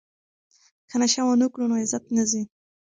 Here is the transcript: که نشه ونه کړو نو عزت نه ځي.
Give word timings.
که 0.89 0.95
نشه 1.01 1.21
ونه 1.23 1.47
کړو 1.53 1.65
نو 1.69 1.75
عزت 1.83 2.03
نه 2.17 2.23
ځي. 2.31 2.41